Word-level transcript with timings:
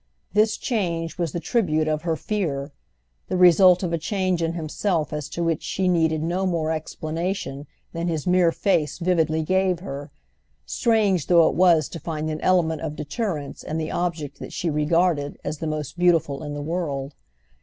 This 0.33 0.57
change 0.57 1.19
was 1.19 1.31
the 1.31 1.39
tribute 1.39 1.87
of 1.87 2.01
her 2.01 2.15
fear—the 2.15 3.37
result 3.37 3.83
of 3.83 3.93
a 3.93 3.99
change 3.99 4.41
in 4.41 4.53
himself 4.53 5.13
as 5.13 5.29
to 5.29 5.43
which 5.43 5.61
she 5.61 5.87
needed 5.87 6.23
no 6.23 6.47
more 6.47 6.71
explanation 6.71 7.67
than 7.93 8.07
his 8.07 8.25
mere 8.25 8.51
face 8.51 8.97
vividly 8.97 9.43
gave 9.43 9.81
her; 9.81 10.09
strange 10.65 11.27
though 11.27 11.47
it 11.47 11.53
was 11.53 11.87
to 11.89 11.99
find 11.99 12.31
an 12.31 12.41
element 12.41 12.81
of 12.81 12.95
deterrence 12.95 13.61
in 13.61 13.77
the 13.77 13.91
object 13.91 14.39
that 14.39 14.53
she 14.53 14.71
regarded 14.71 15.37
as 15.43 15.59
the 15.59 15.67
most 15.67 15.99
beautiful 15.99 16.41
in 16.41 16.55
the 16.55 16.63
world. 16.63 17.13